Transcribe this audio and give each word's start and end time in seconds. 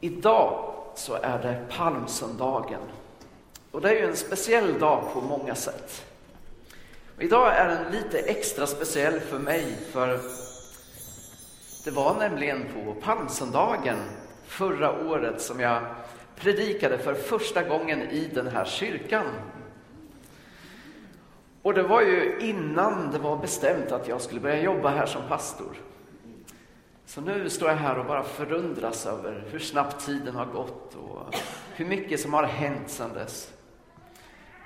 Idag 0.00 0.74
så 0.94 1.14
är 1.14 1.38
det 1.42 1.76
palmsöndagen. 1.76 2.80
Och 3.70 3.80
det 3.80 3.88
är 3.88 3.94
ju 3.94 4.08
en 4.08 4.16
speciell 4.16 4.78
dag 4.78 5.12
på 5.12 5.20
många 5.20 5.54
sätt. 5.54 6.06
Och 7.16 7.22
idag 7.22 7.56
är 7.56 7.68
den 7.68 7.92
lite 7.92 8.18
extra 8.18 8.66
speciell 8.66 9.20
för 9.20 9.38
mig 9.38 9.76
för 9.92 10.20
det 11.84 11.90
var 11.90 12.14
nämligen 12.14 12.64
på 12.74 12.94
palmsöndagen 12.94 13.98
förra 14.46 15.06
året 15.08 15.40
som 15.40 15.60
jag 15.60 15.82
predikade 16.36 16.98
för 16.98 17.14
första 17.14 17.62
gången 17.62 18.02
i 18.02 18.30
den 18.34 18.46
här 18.46 18.64
kyrkan. 18.64 19.26
Och 21.62 21.74
det 21.74 21.82
var 21.82 22.02
ju 22.02 22.38
innan 22.40 23.10
det 23.12 23.18
var 23.18 23.36
bestämt 23.36 23.92
att 23.92 24.08
jag 24.08 24.20
skulle 24.20 24.40
börja 24.40 24.62
jobba 24.62 24.88
här 24.88 25.06
som 25.06 25.22
pastor. 25.28 25.76
Så 27.16 27.22
nu 27.22 27.50
står 27.50 27.68
jag 27.68 27.76
här 27.76 27.98
och 27.98 28.06
bara 28.06 28.22
förundras 28.22 29.06
över 29.06 29.44
hur 29.50 29.58
snabbt 29.58 30.06
tiden 30.06 30.34
har 30.34 30.46
gått 30.46 30.94
och 30.94 31.34
hur 31.74 31.86
mycket 31.86 32.20
som 32.20 32.32
har 32.32 32.44
hänt 32.44 32.90
sedan 32.90 33.12
dess. 33.14 33.52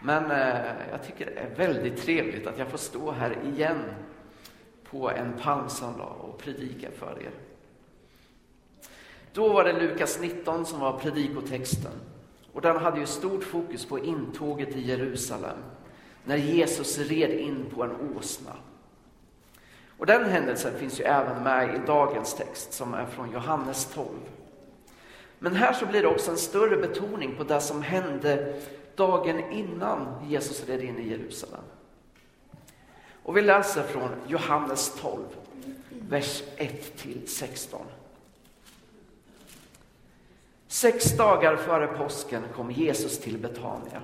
Men 0.03 0.31
eh, 0.31 0.73
jag 0.91 1.07
tycker 1.07 1.27
det 1.27 1.33
är 1.33 1.55
väldigt 1.57 2.03
trevligt 2.03 2.47
att 2.47 2.59
jag 2.59 2.69
får 2.69 2.79
stå 2.79 3.11
här 3.11 3.37
igen 3.45 3.79
på 4.91 5.11
en 5.11 5.33
palmsöndag 5.43 6.05
och 6.05 6.39
predika 6.39 6.91
för 6.91 7.23
er. 7.23 7.33
Då 9.33 9.49
var 9.49 9.65
det 9.65 9.73
Lukas 9.73 10.21
19 10.21 10.67
som 10.67 10.81
var 10.81 10.99
predikotexten 10.99 11.93
och 12.53 12.61
den 12.61 12.77
hade 12.77 13.01
ju 13.01 13.07
stort 13.07 13.45
fokus 13.45 13.87
på 13.87 13.99
intåget 13.99 14.77
i 14.77 14.81
Jerusalem 14.81 15.59
när 16.25 16.37
Jesus 16.37 16.99
red 16.99 17.31
in 17.31 17.67
på 17.75 17.83
en 17.83 18.17
åsna. 18.17 18.57
Och 20.01 20.07
den 20.07 20.25
händelsen 20.25 20.79
finns 20.79 21.01
ju 21.01 21.05
även 21.05 21.43
med 21.43 21.75
i 21.75 21.79
dagens 21.87 22.35
text 22.35 22.73
som 22.73 22.95
är 22.95 23.07
från 23.07 23.33
Johannes 23.33 23.87
12. 23.95 24.09
Men 25.39 25.55
här 25.55 25.73
så 25.73 25.87
blir 25.87 26.03
det 26.03 26.09
också 26.09 26.31
en 26.31 26.37
större 26.37 26.77
betoning 26.77 27.37
på 27.37 27.45
det 27.45 27.61
som 27.61 27.83
hände 27.83 28.61
dagen 28.95 29.53
innan 29.53 30.29
Jesus 30.29 30.69
red 30.69 30.85
in 30.85 30.99
i 30.99 31.09
Jerusalem. 31.09 31.61
Och 33.23 33.37
vi 33.37 33.43
läser 33.43 33.83
från 33.83 34.11
Johannes 34.27 34.95
12, 35.01 35.23
vers 35.91 36.43
1 36.57 36.97
till 36.97 37.29
16. 37.29 37.81
Sex 40.69 41.17
dagar 41.17 41.57
före 41.57 41.87
påsken 41.87 42.43
kom 42.55 42.71
Jesus 42.71 43.19
till 43.19 43.39
Betania, 43.39 44.03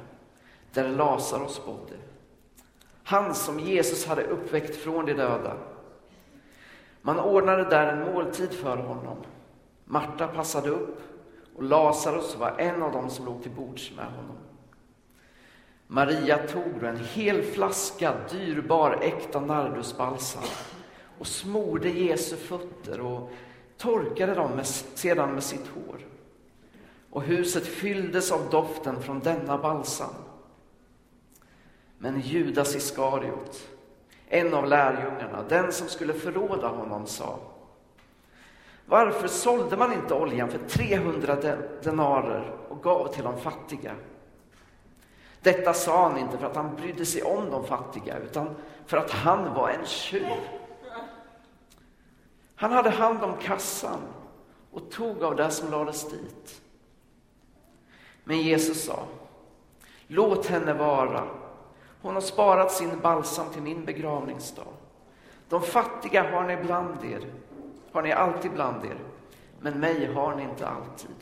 där 0.72 0.88
Lazarus 0.88 1.64
bodde. 1.66 1.94
Han 3.04 3.34
som 3.34 3.60
Jesus 3.60 4.06
hade 4.06 4.22
uppväckt 4.22 4.76
från 4.76 5.06
de 5.06 5.12
döda. 5.12 5.56
Man 7.06 7.20
ordnade 7.20 7.64
där 7.64 7.92
en 7.92 8.12
måltid 8.12 8.52
för 8.52 8.76
honom. 8.76 9.16
Marta 9.84 10.28
passade 10.28 10.70
upp 10.70 11.00
och 11.56 11.62
Lazarus 11.62 12.36
var 12.36 12.58
en 12.58 12.82
av 12.82 12.92
dem 12.92 13.10
som 13.10 13.24
låg 13.24 13.42
till 13.42 13.50
bords 13.50 13.92
med 13.96 14.04
honom. 14.06 14.36
Maria 15.86 16.38
tog 16.38 16.82
en 16.82 16.96
hel 16.96 17.42
flaska 17.42 18.14
dyrbar 18.30 18.98
äkta 19.02 19.40
nardusbalsam 19.40 20.42
och 21.18 21.26
smorde 21.26 21.88
Jesu 21.88 22.36
fötter 22.36 23.00
och 23.00 23.30
torkade 23.76 24.34
dem 24.34 24.50
med, 24.50 24.66
sedan 24.66 25.34
med 25.34 25.42
sitt 25.42 25.66
hår. 25.66 26.06
Och 27.10 27.22
huset 27.22 27.66
fylldes 27.66 28.32
av 28.32 28.50
doften 28.50 29.02
från 29.02 29.20
denna 29.20 29.58
balsam. 29.58 30.14
Men 31.98 32.20
Judas 32.20 32.76
Iskariot, 32.76 33.68
en 34.28 34.54
av 34.54 34.66
lärjungarna, 34.66 35.44
den 35.48 35.72
som 35.72 35.88
skulle 35.88 36.14
förråda 36.14 36.68
honom, 36.68 37.06
sa 37.06 37.38
Varför 38.86 39.28
sålde 39.28 39.76
man 39.76 39.92
inte 39.92 40.14
oljan 40.14 40.48
för 40.48 40.58
300 40.58 41.36
denarer 41.82 42.52
och 42.68 42.82
gav 42.82 43.12
till 43.12 43.24
de 43.24 43.40
fattiga? 43.40 43.94
Detta 45.40 45.74
sa 45.74 46.08
han 46.08 46.18
inte 46.18 46.38
för 46.38 46.46
att 46.46 46.56
han 46.56 46.76
brydde 46.76 47.06
sig 47.06 47.22
om 47.22 47.50
de 47.50 47.64
fattiga, 47.64 48.18
utan 48.18 48.56
för 48.86 48.96
att 48.96 49.10
han 49.10 49.54
var 49.54 49.70
en 49.70 49.86
tjuv. 49.86 50.26
Han 52.56 52.72
hade 52.72 52.90
hand 52.90 53.24
om 53.24 53.36
kassan 53.36 54.00
och 54.72 54.90
tog 54.90 55.22
av 55.22 55.36
det 55.36 55.50
som 55.50 55.70
lades 55.70 56.10
dit. 56.10 56.60
Men 58.24 58.38
Jesus 58.42 58.84
sa, 58.84 59.02
låt 60.06 60.46
henne 60.46 60.72
vara. 60.72 61.24
Hon 62.02 62.14
har 62.14 62.20
sparat 62.20 62.72
sin 62.72 63.00
balsam 63.02 63.50
till 63.52 63.62
min 63.62 63.84
begravningsdag. 63.84 64.72
De 65.48 65.62
fattiga 65.62 66.30
har 66.30 66.44
ni 66.44 66.56
bland 66.56 67.04
er, 67.04 67.32
har 67.92 68.02
ni 68.02 68.12
alltid 68.12 68.52
bland 68.52 68.84
er, 68.84 68.98
men 69.60 69.80
mig 69.80 70.12
har 70.14 70.36
ni 70.36 70.42
inte 70.42 70.66
alltid. 70.66 71.16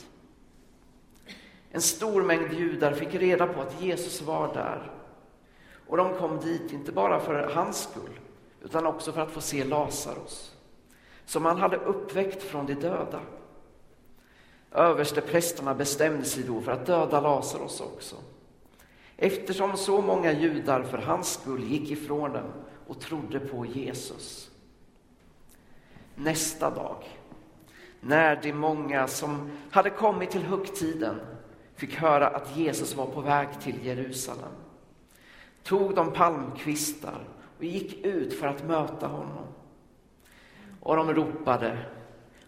En 1.71 1.81
stor 1.81 2.23
mängd 2.23 2.53
judar 2.53 2.93
fick 2.93 3.15
reda 3.15 3.47
på 3.47 3.61
att 3.61 3.81
Jesus 3.81 4.23
var 4.23 4.55
där. 4.55 4.91
Och 5.87 5.97
de 5.97 6.15
kom 6.15 6.41
dit, 6.41 6.73
inte 6.73 6.93
bara 6.93 7.21
för 7.21 7.51
hans 7.55 7.83
skull, 7.83 8.21
utan 8.63 8.87
också 8.87 9.13
för 9.13 9.21
att 9.21 9.31
få 9.31 9.41
se 9.41 9.65
Lazarus, 9.65 10.57
som 11.25 11.45
han 11.45 11.57
hade 11.57 11.77
uppväckt 11.77 12.43
från 12.43 12.67
de 12.67 12.75
döda. 12.75 13.21
Översteprästerna 14.73 15.75
bestämde 15.75 16.25
sig 16.25 16.43
då 16.43 16.61
för 16.61 16.73
att 16.73 16.87
döda 16.87 17.21
Lazarus 17.21 17.81
också. 17.81 18.17
Eftersom 19.17 19.77
så 19.77 20.01
många 20.01 20.33
judar 20.33 20.83
för 20.83 20.99
hans 20.99 21.33
skull 21.33 21.65
gick 21.65 21.91
ifrån 21.91 22.33
dem 22.33 22.53
och 22.87 23.01
trodde 23.01 23.41
på 23.41 23.67
Jesus. 23.67 24.51
Nästa 26.15 26.71
dag, 26.71 27.05
när 28.01 28.37
de 28.43 28.53
många 28.53 29.09
som 29.09 29.51
hade 29.71 29.91
kommit 29.91 30.31
till 30.31 30.43
högtiden 30.43 31.21
fick 31.75 31.95
höra 31.95 32.29
att 32.29 32.57
Jesus 32.57 32.95
var 32.95 33.07
på 33.07 33.21
väg 33.21 33.49
till 33.61 33.87
Jerusalem 33.87 34.53
tog 35.63 35.95
de 35.95 36.13
palmkvistar 36.13 37.29
och 37.59 37.65
gick 37.65 38.07
ut 38.07 38.41
för 38.41 38.47
att 38.47 38.65
möta 38.65 39.07
honom. 39.07 39.47
Och 40.81 40.97
de 40.97 41.15
ropade 41.15 41.79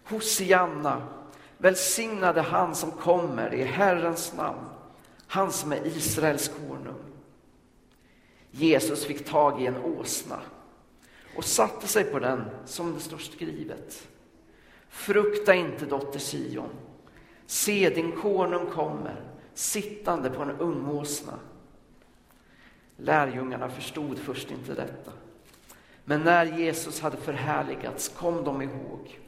Hosianna, 0.03 1.01
välsignade 1.57 2.41
han 2.41 2.75
som 2.75 2.91
kommer 2.91 3.53
i 3.53 3.63
Herrens 3.63 4.33
namn, 4.33 4.65
han 5.27 5.51
som 5.51 5.71
är 5.71 5.87
Israels 5.87 6.47
konung. 6.47 7.03
Jesus 8.51 9.05
fick 9.05 9.25
tag 9.25 9.61
i 9.61 9.65
en 9.65 9.77
åsna 9.77 10.39
och 11.35 11.45
satte 11.45 11.87
sig 11.87 12.03
på 12.03 12.19
den 12.19 12.43
som 12.65 12.93
det 12.93 12.99
står 12.99 13.17
skrivet. 13.17 14.07
Frukta 14.89 15.53
inte 15.53 15.85
dotter 15.85 16.19
Sion, 16.19 16.69
Se, 17.45 17.89
din 17.89 18.11
konung 18.11 18.65
kommer, 18.65 19.21
sittande 19.53 20.29
på 20.29 20.41
en 20.41 20.51
ung 20.51 20.87
åsna. 20.87 21.33
Lärjungarna 22.97 23.69
förstod 23.69 24.17
först 24.17 24.51
inte 24.51 24.73
detta. 24.73 25.11
Men 26.05 26.21
när 26.21 26.45
Jesus 26.45 26.99
hade 26.99 27.17
förhärligats 27.17 28.09
kom 28.09 28.43
de 28.43 28.61
ihåg 28.61 29.19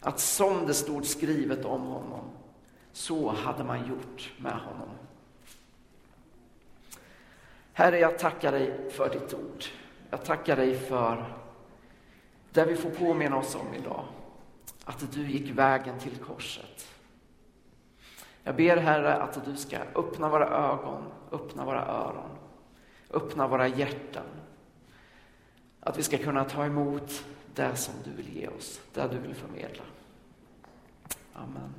att 0.00 0.20
som 0.20 0.66
det 0.66 0.74
stod 0.74 1.06
skrivet 1.06 1.64
om 1.64 1.80
honom, 1.80 2.24
så 2.92 3.30
hade 3.30 3.64
man 3.64 3.88
gjort 3.88 4.32
med 4.38 4.52
honom. 4.52 4.88
Herre, 7.80 7.98
jag 7.98 8.18
tackar 8.18 8.52
dig 8.52 8.90
för 8.90 9.10
ditt 9.10 9.34
ord. 9.34 9.64
Jag 10.10 10.24
tackar 10.24 10.56
dig 10.56 10.78
för 10.78 11.36
det 12.52 12.64
vi 12.64 12.76
får 12.76 12.90
påminna 12.90 13.36
oss 13.36 13.54
om 13.54 13.74
idag. 13.74 14.04
Att 14.84 15.12
du 15.12 15.26
gick 15.30 15.50
vägen 15.50 15.98
till 15.98 16.16
korset. 16.16 16.88
Jag 18.42 18.56
ber 18.56 18.76
Herre 18.76 19.14
att 19.14 19.44
du 19.44 19.56
ska 19.56 19.78
öppna 19.94 20.28
våra 20.28 20.48
ögon, 20.48 21.04
öppna 21.32 21.64
våra 21.64 21.86
öron, 21.86 22.30
öppna 23.10 23.48
våra 23.48 23.68
hjärtan. 23.68 24.26
Att 25.80 25.98
vi 25.98 26.02
ska 26.02 26.18
kunna 26.18 26.44
ta 26.44 26.64
emot 26.64 27.24
det 27.54 27.76
som 27.76 27.94
du 28.04 28.10
vill 28.10 28.36
ge 28.36 28.48
oss, 28.48 28.80
det 28.94 29.08
du 29.08 29.18
vill 29.18 29.34
förmedla. 29.34 29.82
Amen. 31.34 31.74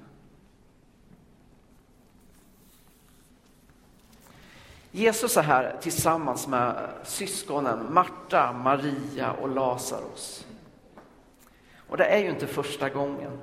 Jesus 4.91 5.37
är 5.37 5.41
här 5.41 5.77
tillsammans 5.81 6.47
med 6.47 6.89
syskonen 7.03 7.93
Marta, 7.93 8.53
Maria 8.53 9.31
och 9.31 9.49
Lazarus. 9.49 10.45
Och 11.89 11.97
det 11.97 12.05
är 12.05 12.17
ju 12.17 12.29
inte 12.29 12.47
första 12.47 12.89
gången. 12.89 13.39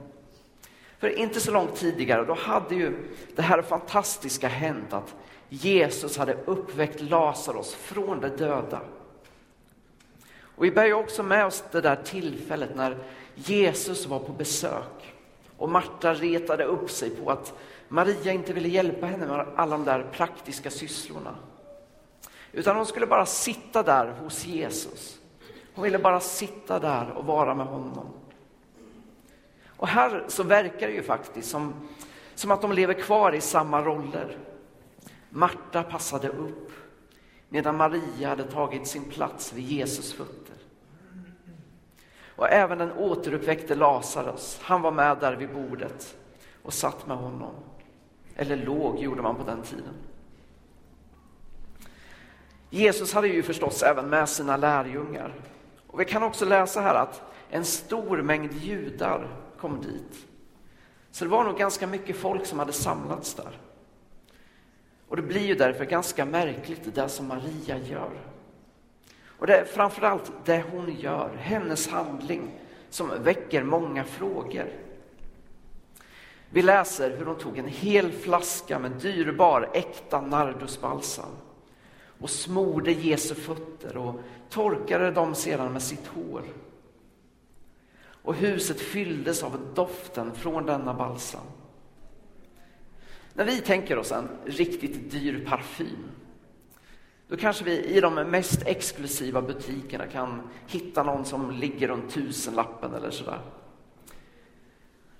För 0.98 1.18
inte 1.18 1.40
så 1.40 1.52
långt 1.52 1.76
tidigare, 1.76 2.24
då 2.24 2.34
hade 2.34 2.74
ju 2.74 3.16
det 3.36 3.42
här 3.42 3.62
fantastiska 3.62 4.48
hänt 4.48 4.92
att 4.92 5.14
Jesus 5.48 6.16
hade 6.16 6.34
uppväckt 6.44 7.00
Lazarus 7.00 7.74
från 7.74 8.20
de 8.20 8.28
döda. 8.28 8.80
Och 10.40 10.64
vi 10.64 10.70
bär 10.70 10.86
ju 10.86 10.94
också 10.94 11.22
med 11.22 11.46
oss 11.46 11.64
det 11.70 11.80
där 11.80 11.96
tillfället 11.96 12.76
när 12.76 12.98
Jesus 13.34 14.06
var 14.06 14.18
på 14.18 14.32
besök 14.32 15.14
och 15.56 15.68
Marta 15.68 16.14
retade 16.14 16.64
upp 16.64 16.90
sig 16.90 17.10
på 17.10 17.30
att 17.30 17.54
Maria 17.88 18.32
inte 18.32 18.52
ville 18.52 18.68
hjälpa 18.68 19.06
henne 19.06 19.26
med 19.26 19.46
alla 19.56 19.76
de 19.76 19.84
där 19.84 20.06
praktiska 20.12 20.70
sysslorna. 20.70 21.34
Utan 22.52 22.76
hon 22.76 22.86
skulle 22.86 23.06
bara 23.06 23.26
sitta 23.26 23.82
där 23.82 24.06
hos 24.06 24.46
Jesus. 24.46 25.18
Hon 25.74 25.84
ville 25.84 25.98
bara 25.98 26.20
sitta 26.20 26.78
där 26.78 27.10
och 27.10 27.24
vara 27.24 27.54
med 27.54 27.66
honom. 27.66 28.06
Och 29.66 29.88
här 29.88 30.24
så 30.28 30.42
verkar 30.42 30.86
det 30.86 30.92
ju 30.92 31.02
faktiskt 31.02 31.50
som, 31.50 31.74
Som 32.34 32.50
att 32.50 32.62
de 32.62 32.72
lever 32.72 32.94
kvar 32.94 33.32
i 33.32 33.40
samma 33.40 33.82
roller. 33.82 34.38
Marta 35.30 35.82
passade 35.82 36.28
upp 36.28 36.72
medan 37.48 37.76
Maria 37.76 38.28
hade 38.28 38.44
tagit 38.44 38.86
sin 38.86 39.04
plats 39.04 39.52
vid 39.52 39.64
Jesus 39.64 40.12
fötter. 40.12 40.56
Och 42.36 42.48
även 42.48 42.78
den 42.78 42.92
återuppväckte 42.92 43.74
Lazarus, 43.74 44.58
han 44.62 44.82
var 44.82 44.90
med 44.90 45.18
där 45.18 45.36
vid 45.36 45.54
bordet 45.54 46.16
och 46.62 46.72
satt 46.72 47.06
med 47.06 47.16
honom. 47.16 47.54
Eller 48.40 48.56
låg, 48.56 48.98
gjorde 48.98 49.22
man 49.22 49.36
på 49.36 49.44
den 49.44 49.62
tiden. 49.62 49.94
Jesus 52.70 53.12
hade 53.12 53.28
ju 53.28 53.42
förstås 53.42 53.82
även 53.82 54.08
med 54.10 54.28
sina 54.28 54.56
lärjungar. 54.56 55.34
Och 55.86 56.00
vi 56.00 56.04
kan 56.04 56.22
också 56.22 56.44
läsa 56.44 56.80
här 56.80 56.94
att 56.94 57.22
en 57.50 57.64
stor 57.64 58.22
mängd 58.22 58.52
judar 58.52 59.28
kom 59.60 59.80
dit. 59.80 60.26
Så 61.10 61.24
det 61.24 61.30
var 61.30 61.44
nog 61.44 61.58
ganska 61.58 61.86
mycket 61.86 62.16
folk 62.16 62.46
som 62.46 62.58
hade 62.58 62.72
samlats 62.72 63.34
där. 63.34 63.58
Och 65.08 65.16
det 65.16 65.22
blir 65.22 65.46
ju 65.46 65.54
därför 65.54 65.84
ganska 65.84 66.24
märkligt 66.24 66.94
det 66.94 67.08
som 67.08 67.26
Maria 67.26 67.78
gör. 67.78 68.10
Och 69.26 69.46
det 69.46 69.56
är 69.56 69.64
framförallt 69.64 70.32
det 70.44 70.64
hon 70.70 70.94
gör, 70.94 71.36
hennes 71.38 71.88
handling, 71.88 72.50
som 72.90 73.22
väcker 73.22 73.62
många 73.62 74.04
frågor. 74.04 74.87
Vi 76.50 76.62
läser 76.62 77.16
hur 77.16 77.24
hon 77.24 77.38
tog 77.38 77.58
en 77.58 77.68
hel 77.68 78.12
flaska 78.12 78.78
med 78.78 78.90
dyrbar, 78.90 79.70
äkta 79.74 80.20
nardusbalsam 80.20 81.30
och 82.20 82.30
smorde 82.30 82.92
Jesu 82.92 83.34
fötter 83.34 83.96
och 83.96 84.20
torkade 84.50 85.10
dem 85.10 85.34
sedan 85.34 85.72
med 85.72 85.82
sitt 85.82 86.06
hår. 86.06 86.42
Och 88.22 88.34
huset 88.34 88.80
fylldes 88.80 89.42
av 89.42 89.60
doften 89.74 90.34
från 90.34 90.66
denna 90.66 90.94
balsam. 90.94 91.46
När 93.34 93.44
vi 93.44 93.60
tänker 93.60 93.98
oss 93.98 94.12
en 94.12 94.28
riktigt 94.44 95.10
dyr 95.10 95.46
parfym, 95.48 96.04
då 97.28 97.36
kanske 97.36 97.64
vi 97.64 97.84
i 97.84 98.00
de 98.00 98.14
mest 98.14 98.66
exklusiva 98.66 99.42
butikerna 99.42 100.06
kan 100.06 100.42
hitta 100.66 101.02
någon 101.02 101.24
som 101.24 101.50
ligger 101.50 101.88
runt 101.88 102.10
tusenlappen 102.10 102.94
eller 102.94 103.10
sådär. 103.10 103.40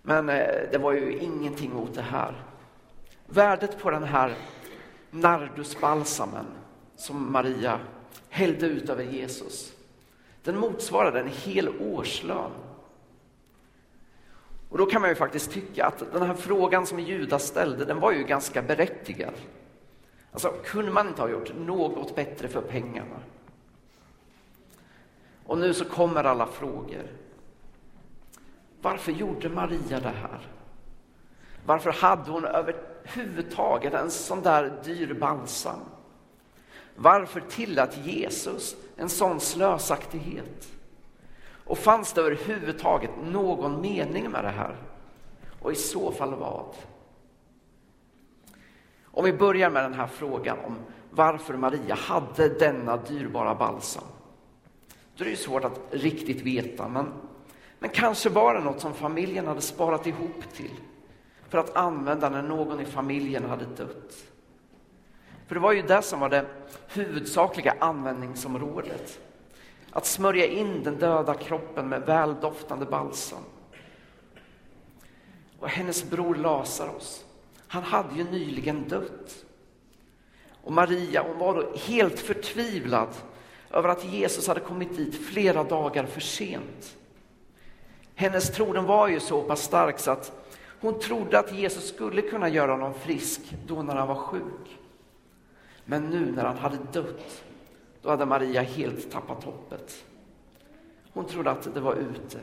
Men 0.09 0.29
eh, 0.29 0.71
det 0.73 0.79
var 0.79 0.93
ju 0.93 1.19
ingenting 1.19 1.75
mot 1.75 1.95
det 1.95 2.03
här. 2.03 2.35
Värdet 3.27 3.79
på 3.79 3.91
den 3.91 4.03
här 4.03 4.35
nardusbalsamen 5.11 6.47
som 6.97 7.33
Maria 7.33 7.81
hällde 8.29 8.67
ut 8.67 8.89
över 8.89 9.05
Jesus, 9.05 9.73
den 10.43 10.59
motsvarade 10.59 11.21
en 11.21 11.29
hel 11.29 11.69
årslön. 11.81 12.51
Och 14.69 14.79
då 14.79 14.87
kan 14.87 15.01
man 15.01 15.11
ju 15.11 15.17
faktiskt 15.17 15.53
tycka 15.53 15.87
att 15.87 16.13
den 16.13 16.23
här 16.23 16.35
frågan 16.35 16.87
som 16.87 17.01
Judas 17.01 17.47
ställde, 17.47 17.85
den 17.85 18.01
var 18.01 18.13
ju 18.13 18.25
ganska 18.25 18.63
berättigad. 18.63 19.35
Alltså, 20.33 20.55
kunde 20.65 20.93
man 20.93 21.09
inte 21.09 21.23
ha 21.23 21.29
gjort 21.29 21.53
något 21.57 22.15
bättre 22.15 22.49
för 22.49 22.61
pengarna? 22.61 23.21
Och 25.47 25.59
nu 25.59 25.75
så 25.75 25.85
kommer 25.85 26.25
alla 26.25 26.47
frågor. 26.47 27.05
Varför 28.83 29.13
gjorde 29.13 29.49
Maria 29.49 30.01
det 30.01 30.09
här? 30.09 30.49
Varför 31.67 31.93
hade 31.93 32.31
hon 32.31 32.45
överhuvudtaget 32.45 33.95
en 33.95 34.11
sån 34.11 34.43
där 34.43 34.81
dyr 34.85 35.15
balsam? 35.15 35.81
Varför 36.97 37.41
tillät 37.41 38.07
Jesus 38.07 38.77
en 38.97 39.09
sån 39.09 39.41
slösaktighet? 39.41 40.69
Och 41.65 41.79
fanns 41.79 42.13
det 42.13 42.21
överhuvudtaget 42.21 43.11
någon 43.25 43.81
mening 43.81 44.31
med 44.31 44.45
det 44.45 44.51
här? 44.51 44.77
Och 45.63 45.73
i 45.73 45.75
så 45.75 46.13
fall 46.13 46.35
vad? 46.35 46.75
Om 49.05 49.25
vi 49.25 49.33
börjar 49.33 49.71
med 49.71 49.85
den 49.85 49.95
här 49.95 50.07
frågan 50.07 50.59
om 50.59 50.77
varför 51.11 51.55
Maria 51.55 51.95
hade 51.95 52.49
denna 52.49 52.97
dyrbara 52.97 53.55
balsam. 53.55 54.05
Då 55.17 55.25
är 55.25 55.29
det 55.29 55.37
svårt 55.37 55.65
att 55.65 55.81
riktigt 55.91 56.41
veta, 56.41 56.89
men, 56.89 57.13
men 57.79 57.91
kanske 57.91 58.29
var 58.29 58.55
det 58.55 58.61
något 58.61 58.81
som 58.81 58.95
familjen 58.95 59.47
hade 59.47 59.61
sparat 59.61 60.07
ihop 60.07 60.53
till 60.53 60.75
för 61.49 61.59
att 61.59 61.77
använda 61.77 62.29
när 62.29 62.43
någon 62.43 62.81
i 62.81 62.85
familjen 62.85 63.45
hade 63.45 63.65
dött. 63.65 64.15
För 65.47 65.55
det 65.55 65.61
var 65.61 65.73
ju 65.73 65.83
det 65.83 66.03
som 66.03 66.21
var 66.21 66.29
det 66.29 66.47
huvudsakliga 66.89 67.75
användningsområdet. 67.79 69.21
Att 69.91 70.07
smörja 70.07 70.47
in 70.47 70.83
den 70.83 70.99
döda 70.99 71.35
kroppen 71.35 71.89
med 71.89 72.03
väldoftande 72.03 72.87
balsam. 72.87 73.43
Och 75.59 75.69
hennes 75.69 76.11
bror 76.11 76.35
Lazarus, 76.35 77.25
han 77.69 77.83
hade 77.83 78.15
ju 78.15 78.25
nyligen 78.25 78.89
dött. 78.89 79.45
Och 80.63 80.73
Maria 80.73 81.23
hon 81.23 81.39
var 81.39 81.55
då 81.55 81.73
helt 81.77 82.19
förtvivlad 82.19 83.09
över 83.71 83.89
att 83.89 84.05
Jesus 84.05 84.49
hade 84.49 84.61
kommit 84.61 84.97
dit 84.97 85.27
flera 85.27 85.65
dagar 85.65 86.07
för 86.07 86.21
sent. 86.21 86.97
Hennes 88.19 88.51
tro 88.51 88.73
den 88.73 88.85
var 88.85 89.09
ju 89.09 89.21
så 89.21 89.43
pass 89.43 89.63
stark 89.63 89.99
så 89.99 90.11
att 90.11 90.33
hon 90.81 91.01
trodde 91.01 91.39
att 91.39 91.55
Jesus 91.55 91.89
skulle 91.89 92.23
kunna 92.23 92.49
göra 92.49 92.73
honom 92.73 92.95
frisk 92.95 93.41
då 93.67 93.83
när 93.83 93.97
han 93.97 94.09
var 94.09 94.15
sjuk. 94.15 94.79
Men 95.85 96.11
nu 96.11 96.33
när 96.33 96.45
han 96.45 96.59
hade 96.59 96.77
dött, 96.93 97.45
då 98.03 98.11
hade 98.11 98.27
Maria 98.27 98.63
helt 98.63 99.11
tappat 99.11 99.45
hoppet. 99.45 100.05
Hon 101.13 101.27
trodde 101.27 101.51
att 101.51 101.75
det 101.75 101.81
var 101.81 101.95
ute. 101.95 102.39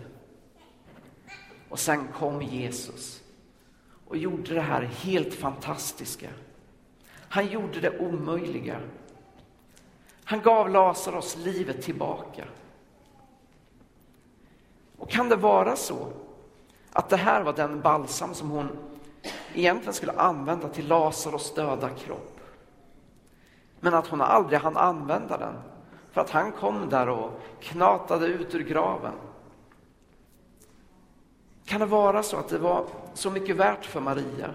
Och 1.70 1.80
sen 1.80 2.08
kom 2.08 2.42
Jesus 2.42 3.24
och 4.08 4.18
gjorde 4.18 4.54
det 4.54 4.62
här 4.62 4.82
helt 4.82 5.34
fantastiska. 5.34 6.30
Han 7.12 7.48
gjorde 7.48 7.80
det 7.80 8.00
omöjliga. 8.00 8.80
Han 10.24 10.42
gav 10.42 10.70
Lazarus 10.70 11.38
livet 11.38 11.82
tillbaka. 11.82 12.46
Och 15.06 15.12
kan 15.12 15.30
det 15.30 15.36
vara 15.36 15.76
så 15.76 16.08
att 16.92 17.10
det 17.10 17.18
här 17.18 17.42
var 17.42 17.54
den 17.54 17.82
balsam 17.82 18.34
som 18.34 18.50
hon 18.50 18.70
egentligen 19.54 19.94
skulle 19.94 20.12
använda 20.12 20.70
till 20.70 20.88
Lazarus 20.88 21.54
döda 21.54 21.90
kropp? 21.90 22.40
Men 23.80 23.94
att 23.94 24.08
hon 24.08 24.22
aldrig 24.22 24.60
hann 24.60 24.78
använda 24.78 25.38
den 25.38 25.54
för 26.12 26.22
att 26.22 26.30
han 26.30 26.52
kom 26.52 26.90
där 26.90 27.10
och 27.10 27.42
knatade 27.60 28.26
ut 28.26 28.56
ur 28.56 28.64
graven. 28.64 29.14
Kan 31.66 31.80
det 31.80 31.86
vara 31.86 32.24
så 32.24 32.38
att 32.38 32.50
det 32.50 32.58
var 32.58 32.86
så 33.14 33.32
mycket 33.32 33.56
värt 33.56 33.86
för 33.86 34.00
Maria 34.00 34.50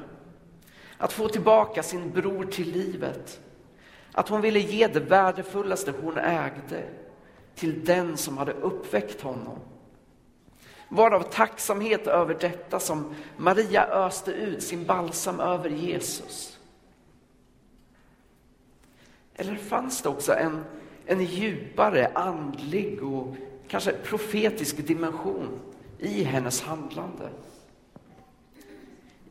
att 0.98 1.13
få 1.13 1.29
tillbaka 1.29 1.82
sin 1.82 2.10
bror 2.10 2.44
till 2.44 2.72
livet? 2.72 3.41
Att 4.13 4.29
hon 4.29 4.41
ville 4.41 4.58
ge 4.58 4.86
det 4.86 5.01
värdefullaste 5.01 5.93
hon 6.03 6.19
ägde 6.19 6.84
till 7.55 7.84
den 7.84 8.17
som 8.17 8.39
hade 8.39 8.53
uppväckt 8.53 9.20
honom 9.20 9.58
varav 10.91 11.23
tacksamhet 11.23 12.06
över 12.06 12.37
detta 12.41 12.81
som 12.81 13.15
Maria 13.37 13.87
öste 13.87 14.32
ut 14.32 14.63
sin 14.63 14.85
balsam 14.85 15.41
över 15.41 15.70
Jesus. 15.70 16.59
Eller 19.35 19.55
fanns 19.56 20.03
det 20.03 20.09
också 20.09 20.32
en, 20.32 20.65
en 21.06 21.25
djupare 21.25 22.11
andlig 22.15 23.03
och 23.03 23.37
kanske 23.69 23.93
profetisk 23.93 24.87
dimension 24.87 25.61
i 25.99 26.23
hennes 26.23 26.63
handlande? 26.63 27.29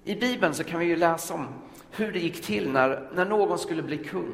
I 0.04 0.16
Bibeln 0.16 0.54
så 0.54 0.63
kan 0.63 0.80
vi 0.80 0.86
ju 0.86 0.96
läsa 0.96 1.34
om 1.34 1.48
hur 1.92 2.12
det 2.12 2.20
gick 2.20 2.42
till 2.42 2.72
när, 2.72 3.10
när 3.13 3.25
någon 3.25 3.60
skulle 3.60 3.84
bli 3.84 3.98
kung. 3.98 4.34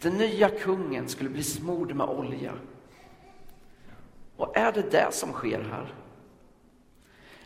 Den 0.00 0.12
nya 0.12 0.48
kungen 0.48 1.08
skulle 1.08 1.30
bli 1.30 1.42
smord 1.42 1.94
med 1.94 2.06
olja. 2.06 2.52
Och 4.36 4.56
är 4.56 4.72
det 4.72 4.90
det 4.90 5.14
som 5.14 5.32
sker 5.32 5.60
här? 5.60 5.94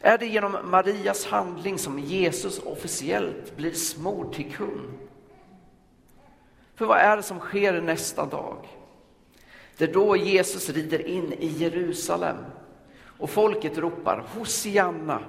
Är 0.01 0.19
det 0.19 0.27
genom 0.27 0.57
Marias 0.65 1.27
handling 1.27 1.79
som 1.79 1.99
Jesus 1.99 2.59
officiellt 2.59 3.57
blir 3.57 3.73
smord 3.73 4.35
till 4.35 4.53
kung? 4.53 4.99
För 6.75 6.87
vad 6.87 6.99
är 6.99 7.17
det 7.17 7.23
som 7.23 7.39
sker 7.39 7.81
nästa 7.81 8.27
dag? 8.27 8.69
Det 9.77 9.85
är 9.85 9.93
då 9.93 10.17
Jesus 10.17 10.71
rider 10.71 11.07
in 11.07 11.33
i 11.33 11.47
Jerusalem 11.47 12.37
och 13.19 13.31
folket 13.31 13.79
ropar 13.79 14.25
Hosianna, 14.35 15.21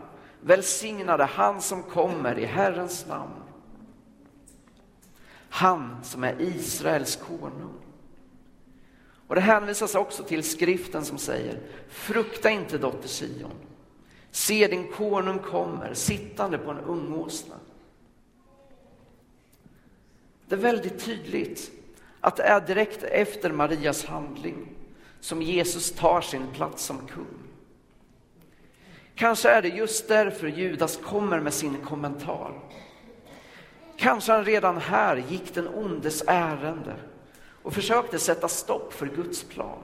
välsignade 0.42 1.26
han 1.26 1.62
som 1.62 1.84
kommer 1.84 2.40
i 2.40 2.46
Herrens 2.46 3.08
namn. 3.08 3.34
Han 5.50 6.04
som 6.04 6.24
är 6.24 6.42
Israels 6.42 7.16
konung. 7.16 7.87
Och 9.28 9.36
det 9.36 9.42
hänvisas 9.42 9.96
också 9.96 10.24
till 10.24 10.44
skriften 10.44 11.06
som 11.06 11.18
säger 11.18 11.60
Frukta 11.90 12.50
inte 12.50 12.78
dotter 12.78 13.08
Sion. 13.08 13.52
Se 14.32 14.68
din 14.68 14.92
konung 14.92 15.40
kommer 15.40 15.94
sittande 15.94 16.58
på 16.58 16.72
en 16.72 16.80
ungåsna 16.80 17.56
det 20.48 20.56
är 20.56 20.60
väldigt 20.60 21.06
tydligt 21.06 21.72
att 22.22 22.36
det 22.36 22.44
är 22.44 22.62
direkt 22.62 23.04
efter 23.04 23.52
Marias 23.52 24.06
handling 24.06 24.70
som 25.20 25.42
Jesus 25.42 25.92
tar 25.92 26.22
sin 26.22 26.48
plats 26.54 26.84
som 26.84 27.08
kung. 27.08 27.38
Kanske 29.16 29.50
är 29.50 29.62
det 29.62 29.68
just 29.68 30.08
därför 30.08 30.48
Judas 30.48 30.98
kommer 30.98 31.40
med 31.40 31.54
sin 31.54 31.78
kommentar. 31.78 32.54
Kanske 33.98 34.32
han 34.32 34.46
redan 34.46 34.78
här 34.78 35.24
gick 35.30 35.54
den 35.54 35.68
ondes 35.68 36.24
ärende 36.28 36.96
och 37.68 37.74
försökte 37.74 38.20
sätta 38.20 38.48
stopp 38.48 38.94
för 38.94 39.06
Guds 39.06 39.44
plan. 39.44 39.80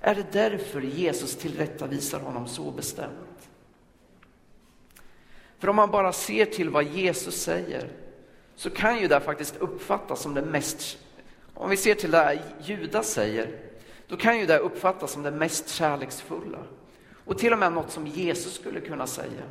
Är 0.00 0.14
det 0.14 0.32
därför 0.32 0.80
Jesus 0.80 1.36
tillrättavisar 1.36 2.20
honom 2.20 2.48
så 2.48 2.70
bestämt? 2.70 3.48
För 5.58 5.68
om 5.68 5.76
man 5.76 5.90
bara 5.90 6.12
ser 6.12 6.46
till 6.46 6.70
vad 6.70 6.84
Jesus 6.84 7.42
säger 7.42 7.88
så 8.56 8.70
kan 8.70 9.00
ju 9.00 9.08
det 9.08 9.20
faktiskt 9.20 9.56
uppfattas 9.56 10.20
som 10.20 10.34
det 10.34 10.42
mest, 10.42 10.98
om 11.54 11.70
vi 11.70 11.76
ser 11.76 11.94
till 11.94 12.10
det 12.10 12.42
Judas 12.62 13.10
säger, 13.10 13.60
då 14.08 14.16
kan 14.16 14.38
ju 14.38 14.46
det 14.46 14.58
uppfattas 14.58 15.12
som 15.12 15.22
det 15.22 15.30
mest 15.30 15.68
kärleksfulla. 15.68 16.62
Och 17.24 17.38
till 17.38 17.52
och 17.52 17.58
med 17.58 17.72
något 17.72 17.90
som 17.90 18.06
Jesus 18.06 18.54
skulle 18.54 18.80
kunna 18.80 19.06
säga. 19.06 19.42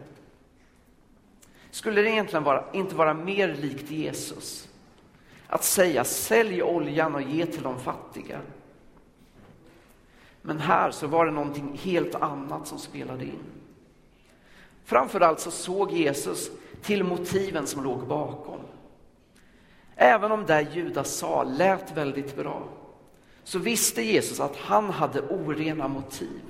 Skulle 1.72 2.02
det 2.02 2.10
egentligen 2.10 2.44
vara, 2.44 2.66
inte 2.74 2.96
vara 2.96 3.14
mer 3.14 3.56
likt 3.56 3.92
Jesus 3.92 4.70
att 5.48 5.64
säga 5.64 6.04
sälj 6.04 6.64
oljan 6.64 7.16
och 7.16 7.22
ge 7.22 7.46
till 7.46 7.64
de 7.64 7.80
fattiga? 7.80 8.42
Men 10.42 10.60
här 10.60 10.92
så 10.92 11.08
var 11.08 11.26
det 11.26 11.32
någonting 11.32 11.80
helt 11.84 12.16
annat 12.16 12.68
som 12.68 12.80
spelade 12.80 13.24
in. 13.24 13.44
Framförallt 14.84 15.40
så 15.40 15.52
såg 15.52 15.92
Jesus 15.92 16.52
till 16.82 17.04
motiven 17.04 17.68
som 17.68 17.84
låg 17.84 18.08
bakom. 18.08 18.60
Även 19.96 20.32
om 20.32 20.46
det 20.46 20.68
Judas 20.74 21.16
sa 21.16 21.44
lät 21.44 21.98
väldigt 21.98 22.36
bra, 22.36 22.64
så 23.44 23.60
visste 23.60 24.02
Jesus 24.02 24.40
att 24.40 24.56
han 24.56 24.90
hade 24.90 25.22
orena 25.22 25.88
motiv. 25.88 26.42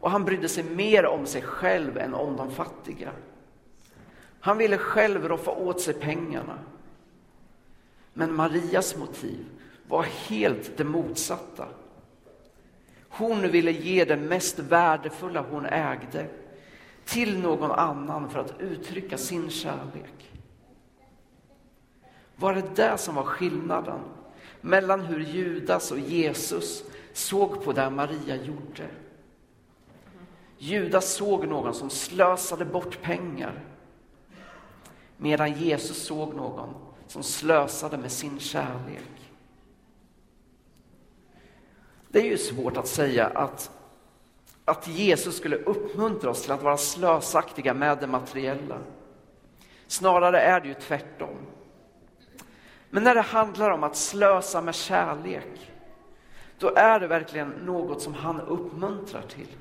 Och 0.00 0.10
han 0.10 0.24
brydde 0.24 0.48
sig 0.48 0.64
mer 0.64 1.06
om 1.06 1.26
sig 1.26 1.42
själv 1.42 1.98
än 1.98 2.14
om 2.14 2.36
de 2.36 2.50
fattiga. 2.50 3.10
Han 4.40 4.58
ville 4.58 4.78
själv 4.78 5.28
roffa 5.28 5.50
åt 5.50 5.80
sig 5.80 5.94
pengarna. 5.94 6.58
Men 8.12 8.34
Marias 8.34 8.96
motiv 8.96 9.44
var 9.88 10.02
helt 10.02 10.76
det 10.76 10.84
motsatta. 10.84 11.68
Hon 13.08 13.50
ville 13.50 13.70
ge 13.70 14.04
det 14.04 14.16
mest 14.16 14.58
värdefulla 14.58 15.44
hon 15.50 15.66
ägde 15.66 16.26
till 17.04 17.38
någon 17.38 17.70
annan 17.70 18.30
för 18.30 18.38
att 18.38 18.60
uttrycka 18.60 19.18
sin 19.18 19.50
kärlek. 19.50 20.32
Var 22.36 22.54
det 22.54 22.76
det 22.76 22.98
som 22.98 23.14
var 23.14 23.24
skillnaden 23.24 24.00
mellan 24.60 25.00
hur 25.00 25.20
Judas 25.20 25.90
och 25.90 25.98
Jesus 25.98 26.84
såg 27.12 27.64
på 27.64 27.72
det 27.72 27.90
Maria 27.90 28.36
gjorde? 28.36 28.88
Judas 30.58 31.14
såg 31.14 31.46
någon 31.46 31.74
som 31.74 31.90
slösade 31.90 32.64
bort 32.64 33.02
pengar 33.02 33.60
medan 35.16 35.52
Jesus 35.52 36.06
såg 36.06 36.34
någon 36.34 36.74
som 37.10 37.22
slösade 37.22 37.98
med 37.98 38.12
sin 38.12 38.40
kärlek. 38.40 39.32
Det 42.08 42.18
är 42.18 42.24
ju 42.24 42.38
svårt 42.38 42.76
att 42.76 42.86
säga 42.86 43.26
att, 43.26 43.70
att 44.64 44.88
Jesus 44.88 45.36
skulle 45.36 45.56
uppmuntra 45.56 46.30
oss 46.30 46.42
till 46.42 46.52
att 46.52 46.62
vara 46.62 46.76
slösaktiga 46.76 47.74
med 47.74 47.98
det 47.98 48.06
materiella. 48.06 48.78
Snarare 49.86 50.40
är 50.40 50.60
det 50.60 50.68
ju 50.68 50.74
tvärtom. 50.74 51.36
Men 52.90 53.04
när 53.04 53.14
det 53.14 53.20
handlar 53.20 53.70
om 53.70 53.84
att 53.84 53.96
slösa 53.96 54.62
med 54.62 54.74
kärlek, 54.74 55.72
då 56.58 56.74
är 56.76 57.00
det 57.00 57.06
verkligen 57.06 57.48
något 57.48 58.02
som 58.02 58.14
han 58.14 58.40
uppmuntrar 58.40 59.22
till. 59.22 59.56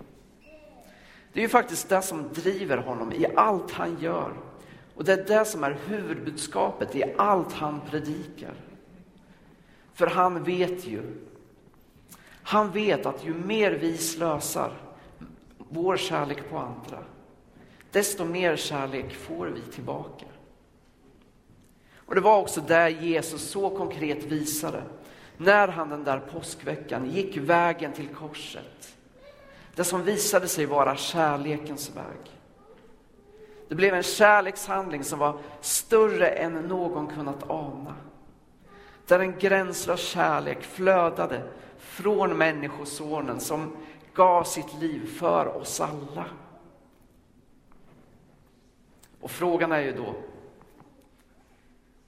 Det 1.34 1.40
är 1.40 1.44
ju 1.44 1.50
faktiskt 1.50 1.90
det 1.90 2.02
som 2.02 2.34
driver 2.34 2.78
honom 2.78 3.14
i 3.14 3.26
allt 3.36 3.72
han 3.72 3.98
gör. 4.00 4.49
Och 5.00 5.06
det 5.06 5.14
är 5.14 5.40
det 5.40 5.46
som 5.46 5.64
är 5.64 5.78
huvudbudskapet 5.88 6.96
i 6.96 7.04
allt 7.18 7.54
han 7.54 7.82
predikar. 7.90 8.54
För 9.94 10.08
han 10.08 10.44
vet 10.44 10.88
ju, 10.88 11.02
han 12.44 12.72
vet 12.72 13.06
att 13.06 13.26
ju 13.26 13.34
mer 13.34 13.72
vi 13.72 13.98
slösar 13.98 14.74
vår 15.58 15.98
kärlek 15.98 16.50
på 16.50 16.58
andra, 16.58 17.04
desto 17.92 18.26
mer 18.26 18.56
kärlek 18.56 19.14
får 19.14 19.48
vi 19.48 19.62
tillbaka. 19.62 20.26
Och 21.96 22.16
det 22.16 22.22
var 22.22 22.38
också 22.38 22.62
det 22.62 22.90
Jesus 22.90 23.50
så 23.50 23.70
konkret 23.70 24.24
visade 24.24 24.84
när 25.38 25.68
han 25.68 25.90
den 25.90 26.04
där 26.04 26.20
påskveckan 26.20 27.12
gick 27.12 27.38
vägen 27.38 27.94
till 27.94 28.08
korset. 28.08 28.96
Det 29.76 29.84
som 29.84 30.04
visade 30.04 30.48
sig 30.48 30.66
vara 30.66 30.96
kärlekens 30.96 31.96
väg. 31.96 32.39
Det 33.70 33.76
blev 33.76 33.94
en 33.94 34.04
kärlekshandling 34.04 35.04
som 35.04 35.20
var 35.20 35.40
större 35.62 36.28
än 36.28 36.54
någon 36.54 37.08
kunnat 37.08 37.50
ana. 37.50 37.96
Där 39.08 39.20
en 39.20 39.40
gränslös 39.40 40.00
kärlek 40.00 40.64
flödade 40.64 41.44
från 41.78 42.38
Människosonen 42.38 43.40
som 43.40 43.78
gav 44.14 44.44
sitt 44.44 44.74
liv 44.80 45.18
för 45.18 45.58
oss 45.58 45.82
alla. 45.82 46.26
Och 49.22 49.32
frågan 49.32 49.72
är 49.72 49.82
ju 49.82 49.92
då 49.92 50.16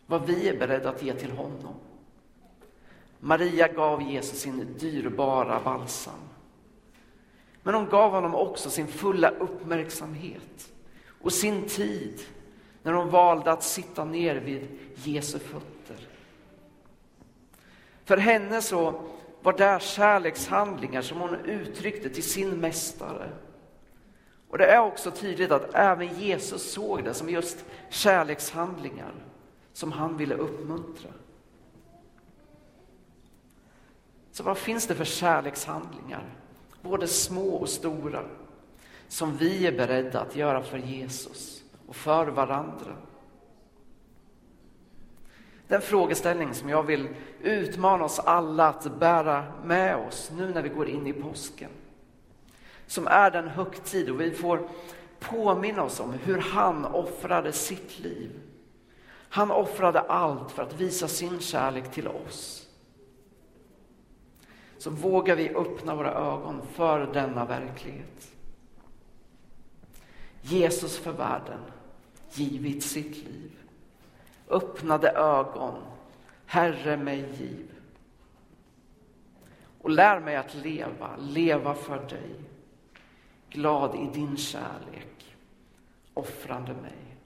vad 0.06 0.26
vi 0.26 0.50
är 0.50 0.60
beredda 0.60 0.90
att 0.90 1.04
ge 1.04 1.14
till 1.14 1.32
honom. 1.32 1.76
Maria 3.20 3.68
gav 3.68 4.02
Jesus 4.02 4.40
sin 4.40 4.78
dyrbara 4.80 5.60
balsam. 5.64 6.20
Men 7.64 7.74
hon 7.74 7.90
gav 7.90 8.12
honom 8.12 8.36
också 8.36 8.70
sin 8.70 8.88
fulla 8.88 9.30
uppmärksamhet 9.30 10.72
och 11.22 11.34
sin 11.34 11.66
tid 11.66 12.22
när 12.84 12.94
hon 12.94 13.10
valde 13.10 13.52
att 13.52 13.64
sitta 13.64 14.06
ner 14.06 14.36
vid 14.36 14.68
Jesu 14.96 15.40
fötter. 15.40 16.08
För 18.06 18.18
henne 18.18 18.62
så 18.62 19.02
var 19.42 19.54
det 19.54 19.82
kärlekshandlingar 19.82 21.02
som 21.02 21.20
hon 21.20 21.36
uttryckte 21.36 22.10
till 22.10 22.24
sin 22.24 22.50
mästare. 22.50 23.30
Och 24.50 24.58
det 24.58 24.66
är 24.66 24.82
också 24.82 25.12
tydligt 25.12 25.52
att 25.52 25.74
även 25.74 26.20
Jesus 26.20 26.72
såg 26.72 27.04
det 27.04 27.14
som 27.14 27.30
just 27.30 27.66
kärlekshandlingar 27.90 29.14
som 29.74 29.92
han 29.92 30.18
ville 30.18 30.36
uppmuntra. 30.36 31.10
Så 34.32 34.44
vad 34.44 34.58
finns 34.58 34.88
det 34.88 34.96
för 34.96 35.06
kärlekshandlingar, 35.06 36.34
både 36.82 37.08
små 37.08 37.56
och 37.56 37.70
stora, 37.70 38.24
som 39.12 39.38
vi 39.38 39.68
är 39.68 39.72
beredda 39.72 40.20
att 40.20 40.36
göra 40.36 40.64
för 40.64 40.78
Jesus 40.78 41.64
och 41.88 41.96
för 41.96 42.28
varandra? 42.28 42.96
Den 45.68 45.82
frågeställning 45.82 46.54
som 46.54 46.70
jag 46.70 46.84
vill 46.84 47.08
utmana 47.42 48.06
oss 48.06 48.20
alla 48.20 48.68
att 48.68 49.00
bära 49.00 49.46
med 49.64 49.96
oss 49.96 50.32
nu 50.38 50.54
när 50.54 50.62
vi 50.62 50.70
går 50.70 50.90
in 50.90 51.08
i 51.08 51.14
påsken. 51.14 51.70
Som 52.88 53.08
är 53.08 53.32
den 53.32 53.48
högtid 53.48 54.10
och 54.10 54.22
vi 54.22 54.32
får 54.32 54.70
påminna 55.20 55.84
oss 55.84 56.00
om 56.00 56.14
hur 56.24 56.38
han 56.38 56.86
offrade 56.86 57.52
sitt 57.52 58.00
liv. 58.00 58.32
Han 59.30 59.52
offrade 59.52 60.00
allt 60.00 60.52
för 60.52 60.64
att 60.64 60.80
visa 60.80 61.08
sin 61.08 61.40
kärlek 61.40 61.92
till 61.92 62.08
oss. 62.08 62.68
Så 64.78 64.90
vågar 64.90 65.36
vi 65.36 65.50
öppna 65.50 65.96
våra 65.96 66.14
ögon 66.14 66.62
för 66.74 67.14
denna 67.14 67.46
verklighet. 67.46 68.32
Jesus 70.42 70.98
för 70.98 71.12
världen 71.12 71.60
givit 72.32 72.84
sitt 72.84 73.16
liv. 73.16 73.52
Öppnade 74.48 75.12
ögon, 75.12 75.84
Herre 76.46 76.98
mig 76.98 77.20
giv. 77.40 77.68
Och 79.82 79.90
lär 79.90 80.20
mig 80.20 80.36
att 80.36 80.56
leva, 80.56 81.18
leva 81.18 81.76
för 81.76 82.10
dig. 82.10 82.36
Glad 83.50 83.96
i 83.96 84.20
din 84.20 84.38
kärlek, 84.38 85.36
offrande 86.14 86.74
mig. 86.74 87.18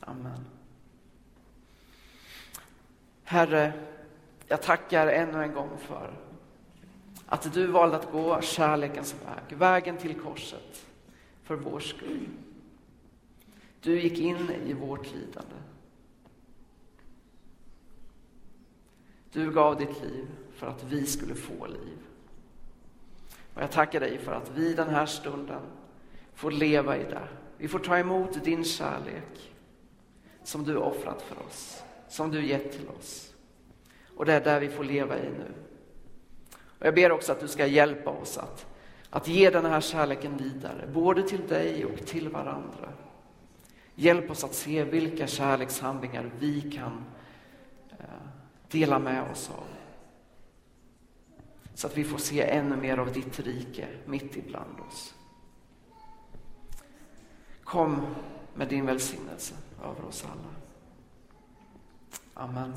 Amen. 0.00 0.44
Herre, 3.24 3.72
jag 4.46 4.62
tackar 4.62 5.06
ännu 5.06 5.42
en 5.42 5.52
gång 5.52 5.70
för 5.78 6.10
att 7.26 7.52
du 7.52 7.66
valde 7.66 7.96
att 7.96 8.12
gå 8.12 8.40
kärlekens 8.40 9.14
väg, 9.14 9.58
vägen 9.58 9.96
till 9.96 10.20
korset 10.20 10.86
för 11.50 11.56
vår 11.56 11.80
skull. 11.80 12.28
Du 13.80 14.00
gick 14.00 14.18
in 14.18 14.50
i 14.66 14.72
vårt 14.72 15.06
lidande. 15.06 15.56
Du 19.32 19.52
gav 19.52 19.78
ditt 19.78 20.02
liv 20.02 20.26
för 20.54 20.66
att 20.66 20.84
vi 20.84 21.06
skulle 21.06 21.34
få 21.34 21.66
liv. 21.66 21.98
Och 23.54 23.62
jag 23.62 23.70
tackar 23.70 24.00
dig 24.00 24.18
för 24.18 24.32
att 24.32 24.50
vi 24.54 24.74
den 24.74 24.88
här 24.88 25.06
stunden 25.06 25.62
får 26.34 26.50
leva 26.50 26.96
i 26.96 27.04
det. 27.04 27.28
Vi 27.58 27.68
får 27.68 27.78
ta 27.78 27.98
emot 27.98 28.44
din 28.44 28.64
kärlek 28.64 29.54
som 30.44 30.64
du 30.64 30.76
offrat 30.76 31.22
för 31.22 31.46
oss, 31.46 31.82
som 32.08 32.30
du 32.30 32.46
gett 32.46 32.72
till 32.72 32.88
oss. 32.88 33.34
Och 34.16 34.26
det 34.26 34.32
är 34.32 34.44
där 34.44 34.60
vi 34.60 34.68
får 34.68 34.84
leva 34.84 35.18
i 35.18 35.28
nu. 35.28 35.52
Och 36.78 36.86
jag 36.86 36.94
ber 36.94 37.12
också 37.12 37.32
att 37.32 37.40
du 37.40 37.48
ska 37.48 37.66
hjälpa 37.66 38.10
oss 38.10 38.38
att, 38.38 38.69
att 39.10 39.28
ge 39.28 39.50
den 39.50 39.64
här 39.64 39.80
kärleken 39.80 40.36
vidare, 40.36 40.86
både 40.94 41.22
till 41.22 41.46
dig 41.48 41.84
och 41.84 42.06
till 42.06 42.28
varandra. 42.28 42.92
Hjälp 43.94 44.30
oss 44.30 44.44
att 44.44 44.54
se 44.54 44.84
vilka 44.84 45.26
kärlekshandlingar 45.26 46.30
vi 46.38 46.60
kan 46.60 47.04
eh, 47.98 48.04
dela 48.68 48.98
med 48.98 49.30
oss 49.30 49.50
av. 49.50 49.64
Så 51.74 51.86
att 51.86 51.96
vi 51.96 52.04
får 52.04 52.18
se 52.18 52.42
ännu 52.42 52.76
mer 52.76 52.98
av 52.98 53.12
ditt 53.12 53.40
rike 53.40 53.88
mitt 54.06 54.36
ibland 54.36 54.80
oss. 54.88 55.14
Kom 57.64 58.06
med 58.54 58.68
din 58.68 58.86
välsignelse 58.86 59.54
över 59.84 60.04
oss 60.08 60.24
alla. 60.24 60.54
Amen. 62.34 62.72